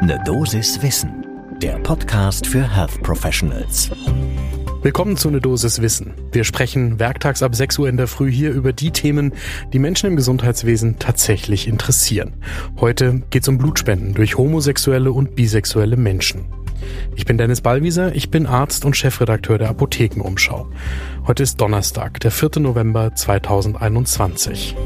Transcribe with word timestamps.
Ne 0.00 0.16
Dosis 0.24 0.80
Wissen, 0.80 1.26
der 1.60 1.76
Podcast 1.80 2.46
für 2.46 2.62
Health 2.62 3.02
Professionals. 3.02 3.90
Willkommen 4.82 5.16
zu 5.16 5.28
Ne 5.28 5.40
Dosis 5.40 5.82
Wissen. 5.82 6.14
Wir 6.30 6.44
sprechen 6.44 7.00
werktags 7.00 7.42
ab 7.42 7.56
6 7.56 7.80
Uhr 7.80 7.88
in 7.88 7.96
der 7.96 8.06
Früh 8.06 8.30
hier 8.30 8.52
über 8.52 8.72
die 8.72 8.92
Themen, 8.92 9.32
die 9.72 9.80
Menschen 9.80 10.06
im 10.06 10.14
Gesundheitswesen 10.14 11.00
tatsächlich 11.00 11.66
interessieren. 11.66 12.34
Heute 12.78 13.22
geht 13.30 13.42
es 13.42 13.48
um 13.48 13.58
Blutspenden 13.58 14.14
durch 14.14 14.38
homosexuelle 14.38 15.10
und 15.10 15.34
bisexuelle 15.34 15.96
Menschen. 15.96 16.46
Ich 17.16 17.24
bin 17.24 17.36
Dennis 17.36 17.60
Ballwieser, 17.60 18.14
ich 18.14 18.30
bin 18.30 18.46
Arzt 18.46 18.84
und 18.84 18.96
Chefredakteur 18.96 19.58
der 19.58 19.70
Apothekenumschau. 19.70 20.68
Heute 21.26 21.42
ist 21.42 21.60
Donnerstag, 21.60 22.20
der 22.20 22.30
4. 22.30 22.60
November 22.60 23.16
2021. 23.16 24.76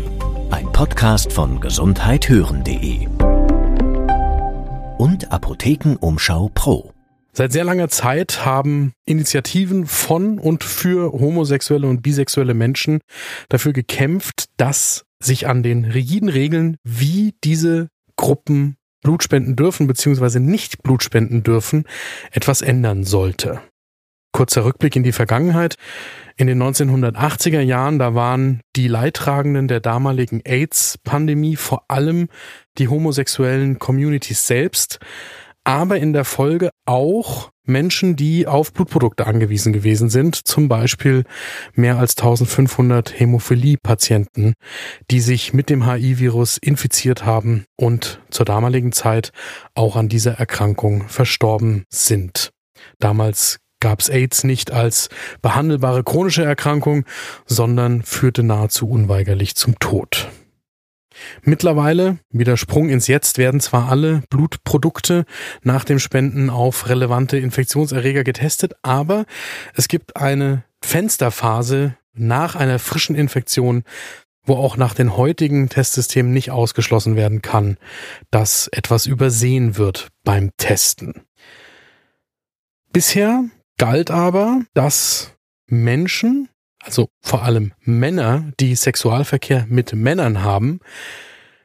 Ein 0.50 0.72
Podcast 0.72 1.34
von 1.34 1.60
gesundheithören.de 1.60 3.08
und 5.02 5.32
Apothekenumschau 5.32 6.48
Pro. 6.54 6.92
Seit 7.32 7.50
sehr 7.50 7.64
langer 7.64 7.88
Zeit 7.88 8.46
haben 8.46 8.92
Initiativen 9.04 9.86
von 9.86 10.38
und 10.38 10.62
für 10.62 11.10
homosexuelle 11.10 11.88
und 11.88 12.02
bisexuelle 12.02 12.54
Menschen 12.54 13.00
dafür 13.48 13.72
gekämpft, 13.72 14.44
dass 14.58 15.04
sich 15.20 15.48
an 15.48 15.64
den 15.64 15.86
rigiden 15.86 16.28
Regeln, 16.28 16.76
wie 16.84 17.34
diese 17.42 17.88
Gruppen 18.14 18.76
Blutspenden 19.02 19.56
dürfen 19.56 19.88
bzw. 19.88 20.38
nicht 20.38 20.84
Blutspenden 20.84 21.42
dürfen, 21.42 21.82
etwas 22.30 22.62
ändern 22.62 23.02
sollte. 23.02 23.60
Kurzer 24.32 24.64
Rückblick 24.64 24.96
in 24.96 25.02
die 25.02 25.12
Vergangenheit. 25.12 25.76
In 26.36 26.46
den 26.46 26.62
1980er 26.62 27.60
Jahren, 27.60 27.98
da 27.98 28.14
waren 28.14 28.62
die 28.74 28.88
Leidtragenden 28.88 29.68
der 29.68 29.80
damaligen 29.80 30.40
AIDS-Pandemie 30.44 31.56
vor 31.56 31.84
allem 31.88 32.28
die 32.78 32.88
homosexuellen 32.88 33.78
Communities 33.78 34.46
selbst, 34.46 34.98
aber 35.64 35.98
in 35.98 36.12
der 36.12 36.24
Folge 36.24 36.70
auch 36.86 37.50
Menschen, 37.64 38.16
die 38.16 38.48
auf 38.48 38.72
Blutprodukte 38.72 39.26
angewiesen 39.26 39.72
gewesen 39.72 40.08
sind, 40.10 40.34
zum 40.34 40.68
Beispiel 40.68 41.24
mehr 41.74 41.98
als 41.98 42.16
1500 42.16 43.18
Hämophilie-Patienten, 43.20 44.54
die 45.10 45.20
sich 45.20 45.52
mit 45.52 45.70
dem 45.70 45.86
HIV-Virus 45.86 46.58
infiziert 46.58 47.24
haben 47.24 47.64
und 47.76 48.20
zur 48.30 48.46
damaligen 48.46 48.90
Zeit 48.92 49.30
auch 49.74 49.94
an 49.94 50.08
dieser 50.08 50.32
Erkrankung 50.32 51.08
verstorben 51.08 51.84
sind. 51.88 52.50
Damals 52.98 53.58
gab 53.82 54.00
es 54.00 54.08
AIDS 54.08 54.44
nicht 54.44 54.70
als 54.70 55.10
behandelbare 55.42 56.04
chronische 56.04 56.44
Erkrankung, 56.44 57.04
sondern 57.46 58.02
führte 58.02 58.44
nahezu 58.44 58.88
unweigerlich 58.88 59.56
zum 59.56 59.78
Tod. 59.80 60.30
Mittlerweile, 61.42 62.18
wieder 62.30 62.56
Sprung 62.56 62.88
ins 62.88 63.08
Jetzt, 63.08 63.38
werden 63.38 63.60
zwar 63.60 63.90
alle 63.90 64.22
Blutprodukte 64.30 65.24
nach 65.62 65.84
dem 65.84 65.98
Spenden 65.98 66.48
auf 66.48 66.88
relevante 66.88 67.38
Infektionserreger 67.38 68.22
getestet, 68.22 68.74
aber 68.82 69.26
es 69.74 69.88
gibt 69.88 70.16
eine 70.16 70.64
Fensterphase 70.80 71.96
nach 72.14 72.54
einer 72.54 72.78
frischen 72.78 73.16
Infektion, 73.16 73.82
wo 74.44 74.54
auch 74.54 74.76
nach 74.76 74.94
den 74.94 75.16
heutigen 75.16 75.68
Testsystemen 75.68 76.32
nicht 76.32 76.52
ausgeschlossen 76.52 77.16
werden 77.16 77.42
kann, 77.42 77.78
dass 78.30 78.68
etwas 78.68 79.06
übersehen 79.06 79.76
wird 79.76 80.08
beim 80.24 80.50
Testen. 80.56 81.22
Bisher 82.92 83.44
galt 83.78 84.10
aber, 84.10 84.62
dass 84.74 85.34
Menschen, 85.66 86.48
also 86.80 87.08
vor 87.20 87.42
allem 87.42 87.72
Männer, 87.80 88.52
die 88.60 88.74
Sexualverkehr 88.74 89.66
mit 89.68 89.94
Männern 89.94 90.42
haben, 90.42 90.80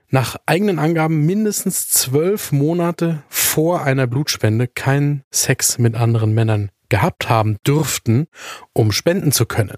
nach 0.09 0.37
eigenen 0.45 0.79
Angaben 0.79 1.25
mindestens 1.25 1.89
zwölf 1.89 2.51
Monate 2.51 3.23
vor 3.27 3.83
einer 3.83 4.07
Blutspende 4.07 4.67
keinen 4.67 5.23
Sex 5.31 5.77
mit 5.77 5.95
anderen 5.95 6.33
Männern 6.33 6.71
gehabt 6.89 7.29
haben 7.29 7.57
dürften, 7.65 8.27
um 8.73 8.91
spenden 8.91 9.31
zu 9.31 9.45
können. 9.45 9.77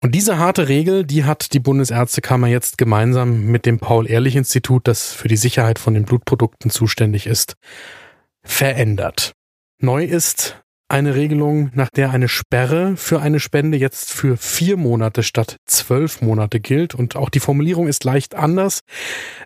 Und 0.00 0.14
diese 0.14 0.38
harte 0.38 0.68
Regel, 0.68 1.04
die 1.04 1.24
hat 1.24 1.52
die 1.52 1.60
Bundesärztekammer 1.60 2.48
jetzt 2.48 2.78
gemeinsam 2.78 3.46
mit 3.46 3.66
dem 3.66 3.78
Paul-Ehrlich-Institut, 3.78 4.86
das 4.86 5.12
für 5.12 5.28
die 5.28 5.36
Sicherheit 5.36 5.78
von 5.78 5.94
den 5.94 6.04
Blutprodukten 6.04 6.70
zuständig 6.70 7.26
ist, 7.26 7.56
verändert. 8.42 9.32
Neu 9.78 10.04
ist, 10.04 10.62
eine 10.88 11.14
Regelung, 11.14 11.70
nach 11.74 11.90
der 11.90 12.10
eine 12.10 12.28
Sperre 12.28 12.96
für 12.96 13.20
eine 13.20 13.40
Spende 13.40 13.76
jetzt 13.76 14.12
für 14.12 14.36
vier 14.36 14.76
Monate 14.76 15.22
statt 15.22 15.56
zwölf 15.66 16.22
Monate 16.22 16.60
gilt. 16.60 16.94
Und 16.94 17.16
auch 17.16 17.28
die 17.28 17.40
Formulierung 17.40 17.88
ist 17.88 18.04
leicht 18.04 18.34
anders. 18.34 18.80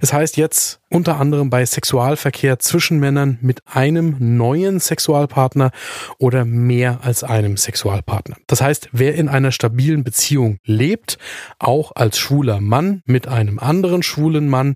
Es 0.00 0.12
heißt 0.12 0.36
jetzt 0.36 0.80
unter 0.90 1.18
anderem 1.18 1.48
bei 1.48 1.64
Sexualverkehr 1.64 2.58
zwischen 2.58 2.98
Männern 2.98 3.38
mit 3.40 3.62
einem 3.66 4.16
neuen 4.18 4.80
Sexualpartner 4.80 5.70
oder 6.18 6.44
mehr 6.44 7.00
als 7.02 7.24
einem 7.24 7.56
Sexualpartner. 7.56 8.36
Das 8.46 8.60
heißt, 8.60 8.90
wer 8.92 9.14
in 9.14 9.28
einer 9.28 9.52
stabilen 9.52 10.04
Beziehung 10.04 10.58
lebt, 10.64 11.16
auch 11.58 11.92
als 11.94 12.18
schwuler 12.18 12.60
Mann 12.60 13.02
mit 13.06 13.28
einem 13.28 13.58
anderen 13.58 14.02
schwulen 14.02 14.48
Mann, 14.48 14.74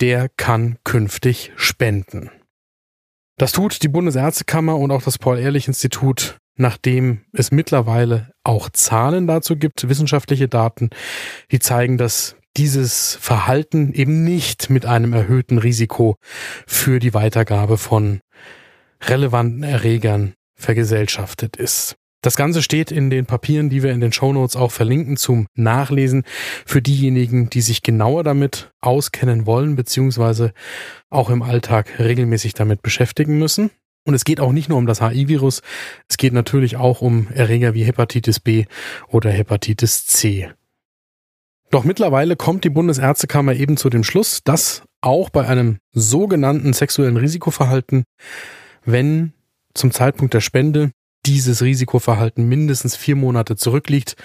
der 0.00 0.28
kann 0.36 0.78
künftig 0.84 1.52
spenden. 1.56 2.30
Das 3.38 3.52
tut 3.52 3.84
die 3.84 3.88
Bundesärztekammer 3.88 4.76
und 4.76 4.90
auch 4.90 5.02
das 5.02 5.16
Paul-Ehrlich-Institut, 5.16 6.38
nachdem 6.56 7.20
es 7.32 7.52
mittlerweile 7.52 8.32
auch 8.42 8.68
Zahlen 8.68 9.28
dazu 9.28 9.54
gibt, 9.54 9.88
wissenschaftliche 9.88 10.48
Daten, 10.48 10.90
die 11.52 11.60
zeigen, 11.60 11.98
dass 11.98 12.34
dieses 12.56 13.14
Verhalten 13.14 13.92
eben 13.92 14.24
nicht 14.24 14.70
mit 14.70 14.86
einem 14.86 15.12
erhöhten 15.12 15.58
Risiko 15.58 16.16
für 16.66 16.98
die 16.98 17.14
Weitergabe 17.14 17.78
von 17.78 18.18
relevanten 19.00 19.62
Erregern 19.62 20.34
vergesellschaftet 20.56 21.56
ist. 21.56 21.94
Das 22.20 22.34
Ganze 22.36 22.62
steht 22.62 22.90
in 22.90 23.10
den 23.10 23.26
Papieren, 23.26 23.70
die 23.70 23.84
wir 23.84 23.92
in 23.92 24.00
den 24.00 24.12
Shownotes 24.12 24.56
auch 24.56 24.72
verlinken 24.72 25.16
zum 25.16 25.46
Nachlesen 25.54 26.24
für 26.66 26.82
diejenigen, 26.82 27.48
die 27.48 27.60
sich 27.60 27.82
genauer 27.82 28.24
damit 28.24 28.72
auskennen 28.80 29.46
wollen, 29.46 29.76
beziehungsweise 29.76 30.52
auch 31.10 31.30
im 31.30 31.42
Alltag 31.42 32.00
regelmäßig 32.00 32.54
damit 32.54 32.82
beschäftigen 32.82 33.38
müssen. 33.38 33.70
Und 34.04 34.14
es 34.14 34.24
geht 34.24 34.40
auch 34.40 34.52
nicht 34.52 34.68
nur 34.68 34.78
um 34.78 34.86
das 34.86 35.00
HIV-Virus, 35.00 35.62
es 36.08 36.16
geht 36.16 36.32
natürlich 36.32 36.76
auch 36.76 37.02
um 37.02 37.28
Erreger 37.28 37.74
wie 37.74 37.84
Hepatitis 37.84 38.40
B 38.40 38.64
oder 39.08 39.30
Hepatitis 39.30 40.06
C. 40.06 40.50
Doch 41.70 41.84
mittlerweile 41.84 42.34
kommt 42.34 42.64
die 42.64 42.70
Bundesärztekammer 42.70 43.54
eben 43.54 43.76
zu 43.76 43.90
dem 43.90 44.02
Schluss, 44.02 44.40
dass 44.42 44.82
auch 45.02 45.30
bei 45.30 45.46
einem 45.46 45.78
sogenannten 45.92 46.72
sexuellen 46.72 47.18
Risikoverhalten, 47.18 48.04
wenn 48.84 49.34
zum 49.74 49.90
Zeitpunkt 49.90 50.34
der 50.34 50.40
Spende 50.40 50.90
dieses 51.28 51.62
Risikoverhalten 51.62 52.48
mindestens 52.48 52.96
vier 52.96 53.14
Monate 53.14 53.54
zurückliegt, 53.56 54.16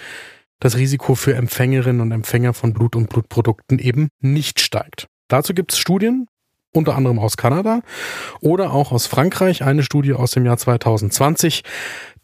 das 0.58 0.76
Risiko 0.76 1.14
für 1.14 1.34
Empfängerinnen 1.34 2.00
und 2.00 2.10
Empfänger 2.12 2.54
von 2.54 2.72
Blut 2.72 2.96
und 2.96 3.10
Blutprodukten 3.10 3.78
eben 3.78 4.08
nicht 4.20 4.58
steigt. 4.60 5.06
Dazu 5.28 5.52
gibt 5.52 5.72
es 5.72 5.78
Studien, 5.78 6.26
unter 6.72 6.96
anderem 6.96 7.18
aus 7.18 7.36
Kanada 7.36 7.82
oder 8.40 8.72
auch 8.72 8.90
aus 8.90 9.06
Frankreich, 9.06 9.62
eine 9.62 9.82
Studie 9.82 10.14
aus 10.14 10.30
dem 10.30 10.46
Jahr 10.46 10.56
2020. 10.56 11.62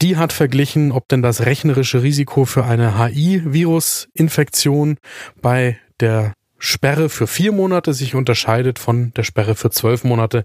Die 0.01 0.17
hat 0.17 0.33
verglichen, 0.33 0.93
ob 0.93 1.09
denn 1.09 1.21
das 1.23 1.45
rechnerische 1.45 2.03
Risiko 2.03 2.47
für 2.47 2.65
eine 2.65 2.99
HI-Virus-Infektion 2.99 4.97
bei 5.43 5.79
der 6.01 6.33
Sperre 6.61 7.09
für 7.09 7.27
vier 7.27 7.51
Monate 7.51 7.95
sich 7.95 8.15
unterscheidet 8.15 8.79
von 8.79 9.13
der 9.15 9.25
Sperre 9.25 9.57
für 9.57 9.71
zwölf 9.71 10.05
Monate. 10.05 10.45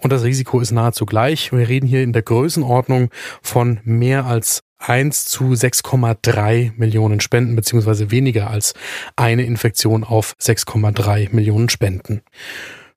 Und 0.00 0.12
das 0.12 0.22
Risiko 0.22 0.60
ist 0.60 0.70
nahezu 0.70 1.06
gleich. 1.06 1.50
Wir 1.50 1.66
reden 1.66 1.86
hier 1.86 2.02
in 2.02 2.12
der 2.12 2.22
Größenordnung 2.22 3.10
von 3.42 3.80
mehr 3.82 4.26
als 4.26 4.62
1 4.78 5.24
zu 5.24 5.44
6,3 5.52 6.72
Millionen 6.76 7.20
Spenden, 7.20 7.56
beziehungsweise 7.56 8.10
weniger 8.10 8.50
als 8.50 8.74
eine 9.16 9.44
Infektion 9.44 10.04
auf 10.04 10.34
6,3 10.40 11.34
Millionen 11.34 11.70
Spenden. 11.70 12.20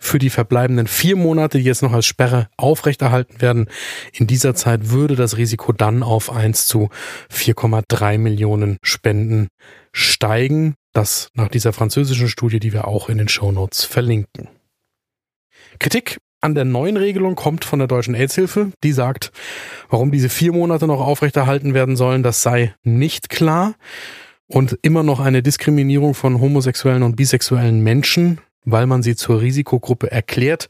Für 0.02 0.20
die 0.20 0.30
verbleibenden 0.30 0.88
vier 0.88 1.18
Monate, 1.18 1.58
die 1.58 1.66
jetzt 1.66 1.82
noch 1.82 1.92
als 1.92 2.06
Sperre 2.06 2.48
aufrechterhalten 2.56 3.42
werden, 3.42 3.70
in 4.14 4.28
dieser 4.28 4.56
Zeit 4.56 4.92
würde 4.92 5.16
das 5.16 5.36
Risiko 5.36 5.74
dann 5.74 6.04
auf 6.04 6.32
1 6.32 6.68
zu 6.68 6.90
4,3 7.32 8.18
Millionen 8.18 8.78
Spenden 8.82 9.50
steigen. 9.92 10.76
Das 10.94 11.30
nach 11.34 11.50
dieser 11.50 11.74
französischen 11.74 12.28
Studie, 12.28 12.60
die 12.60 12.74
wir 12.74 12.88
auch 12.88 13.10
in 13.10 13.18
den 13.18 13.28
Shownotes 13.28 13.86
verlinken. 13.86 14.50
Kritik 15.80 16.20
an 16.42 16.56
der 16.56 16.66
neuen 16.66 16.98
Regelung 16.98 17.36
kommt 17.36 17.66
von 17.66 17.80
der 17.80 17.88
Deutschen 17.88 18.16
AIDS-Hilfe. 18.16 18.72
Die 18.84 18.94
sagt, 18.94 19.32
warum 19.90 20.12
diese 20.12 20.30
vier 20.30 20.54
Monate 20.54 20.88
noch 20.88 21.02
aufrechterhalten 21.02 21.74
werden 21.74 21.96
sollen, 21.96 22.24
das 22.24 22.42
sei 22.42 22.74
nicht 22.84 23.30
klar. 23.30 23.76
Und 24.48 24.80
immer 24.82 25.04
noch 25.04 25.20
eine 25.20 25.44
Diskriminierung 25.44 26.16
von 26.16 26.40
homosexuellen 26.40 27.04
und 27.04 27.16
bisexuellen 27.16 27.82
Menschen, 27.82 28.40
weil 28.64 28.88
man 28.88 29.04
sie 29.04 29.16
zur 29.16 29.42
Risikogruppe 29.42 30.12
erklärt. 30.12 30.70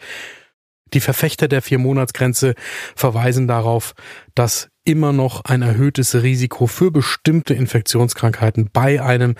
Die 0.93 0.99
Verfechter 0.99 1.47
der 1.47 1.61
Vier-Monats-Grenze 1.61 2.55
verweisen 2.95 3.47
darauf, 3.47 3.93
dass 4.35 4.69
immer 4.83 5.13
noch 5.13 5.45
ein 5.45 5.61
erhöhtes 5.61 6.23
Risiko 6.23 6.65
für 6.65 6.91
bestimmte 6.91 7.53
Infektionskrankheiten 7.53 8.69
bei 8.73 9.01
einem 9.01 9.35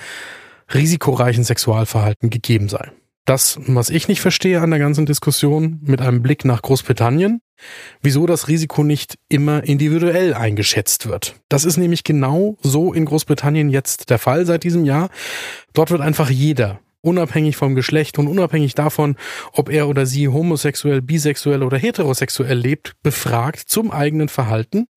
risikoreichen 0.74 1.44
Sexualverhalten 1.44 2.30
gegeben 2.30 2.69
sei. 2.69 2.92
das, 3.30 3.60
was 3.68 3.92
ich 3.92 4.07
nicht 4.07 4.21
verstehe 4.21 4.60
an 4.60 4.71
der 4.71 4.80
ganzen 4.80 5.06
Diskussion, 5.06 5.80
mit 5.83 6.01
einem 6.01 6.24
Blick 6.24 6.45
nach 6.45 6.63
Großbritannien, 6.63 7.42
wieso 8.01 8.25
das 8.25 8.48
Risiko 8.48 8.83
nicht 8.83 9.19
immer 9.30 9.63
individuell 9.63 10.33
eingeschätzt 10.33 11.07
wird. 11.07 11.36
Das 11.48 11.63
ist 11.63 11.77
nämlich 11.77 12.04
genau 12.04 12.57
so 12.62 12.92
in 12.92 13.06
Großbritannien 13.06 13.69
jetzt 13.69 14.10
der 14.10 14.18
Fall 14.18 14.48
seit 14.48 14.63
diesem 14.63 14.83
Jahr. 14.83 15.10
Dort 15.74 15.92
wird 15.92 16.01
einfach 16.01 16.31
jeder 16.31 16.80
unabhängig 17.01 17.56
vom 17.56 17.75
Geschlecht 17.75 18.19
und 18.19 18.27
unabhängig 18.27 18.75
davon, 18.75 19.16
ob 19.54 19.69
er 19.69 19.88
oder 19.88 20.06
sie 20.06 20.27
homosexuell, 20.27 21.01
bisexuell 21.01 21.63
oder 21.63 21.77
heterosexuell 21.77 22.57
lebt, 22.57 22.94
befragt 23.04 23.69
zum 23.69 23.92
eigenen 23.92 24.27
Verhalten, 24.27 24.88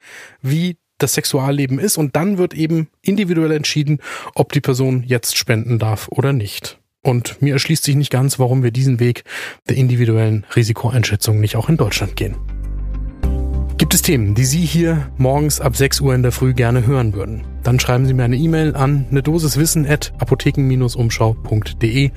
wie 0.40 0.78
das 1.02 1.14
Sexualleben 1.14 1.78
ist 1.78 1.96
und 1.96 2.16
dann 2.16 2.38
wird 2.38 2.54
eben 2.54 2.88
individuell 3.02 3.52
entschieden, 3.52 3.98
ob 4.34 4.52
die 4.52 4.60
Person 4.60 5.02
jetzt 5.06 5.36
spenden 5.36 5.78
darf 5.78 6.08
oder 6.08 6.32
nicht. 6.32 6.78
Und 7.02 7.42
mir 7.42 7.54
erschließt 7.54 7.82
sich 7.82 7.96
nicht 7.96 8.10
ganz, 8.10 8.38
warum 8.38 8.62
wir 8.62 8.70
diesen 8.70 9.00
Weg 9.00 9.24
der 9.68 9.76
individuellen 9.76 10.46
Risikoeinschätzung 10.54 11.40
nicht 11.40 11.56
auch 11.56 11.68
in 11.68 11.76
Deutschland 11.76 12.14
gehen. 12.16 12.36
Gibt 13.76 13.94
es 13.94 14.02
Themen, 14.02 14.36
die 14.36 14.44
Sie 14.44 14.64
hier 14.64 15.10
morgens 15.18 15.60
ab 15.60 15.76
6 15.76 16.02
Uhr 16.02 16.14
in 16.14 16.22
der 16.22 16.30
Früh 16.30 16.54
gerne 16.54 16.86
hören 16.86 17.14
würden? 17.14 17.42
Dann 17.64 17.80
schreiben 17.80 18.06
Sie 18.06 18.14
mir 18.14 18.22
eine 18.22 18.36
E-Mail 18.36 18.76
an 18.76 19.06
eine 19.10 19.24
Dosis 19.24 19.56
Wissen 19.56 19.84
at 19.86 20.12
apotheken-umschau.de 20.20 22.10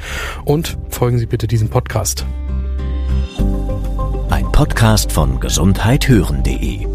und 0.45 0.77
folgen 0.89 1.17
Sie 1.17 1.25
bitte 1.25 1.47
diesem 1.47 1.69
Podcast. 1.69 2.23
Ein 4.29 4.51
Podcast 4.51 5.11
von 5.11 5.39
gesundheithören.de 5.39 6.94